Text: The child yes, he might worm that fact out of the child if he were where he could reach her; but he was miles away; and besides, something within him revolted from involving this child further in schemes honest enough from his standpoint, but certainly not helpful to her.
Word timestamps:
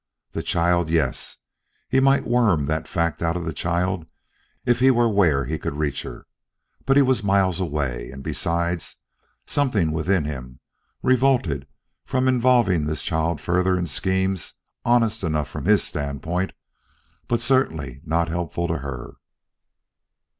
The 0.31 0.41
child 0.41 0.89
yes, 0.89 1.37
he 1.87 1.99
might 1.99 2.25
worm 2.25 2.65
that 2.65 2.87
fact 2.87 3.21
out 3.21 3.37
of 3.37 3.45
the 3.45 3.53
child 3.53 4.07
if 4.65 4.79
he 4.79 4.89
were 4.89 5.07
where 5.07 5.45
he 5.45 5.59
could 5.59 5.75
reach 5.75 6.01
her; 6.01 6.25
but 6.87 6.97
he 6.97 7.03
was 7.03 7.23
miles 7.23 7.59
away; 7.59 8.09
and 8.09 8.23
besides, 8.23 8.95
something 9.45 9.91
within 9.91 10.25
him 10.25 10.59
revolted 11.03 11.67
from 12.03 12.27
involving 12.27 12.85
this 12.85 13.03
child 13.03 13.39
further 13.39 13.77
in 13.77 13.85
schemes 13.85 14.55
honest 14.83 15.23
enough 15.23 15.49
from 15.49 15.65
his 15.65 15.83
standpoint, 15.83 16.53
but 17.27 17.39
certainly 17.39 18.01
not 18.03 18.27
helpful 18.27 18.67
to 18.69 18.79
her. 18.79 19.17